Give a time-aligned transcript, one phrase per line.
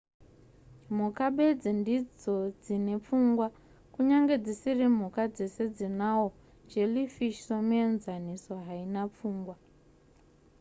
[0.95, 3.47] mhuka bedzi ndidzo dzine pfungwa
[3.93, 6.27] kunyangwe dzisiri mhuka dzese dzinahwo
[6.71, 9.55] jellyfish somuenzaniso haina pfungwa